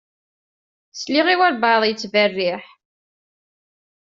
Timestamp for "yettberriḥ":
1.85-2.65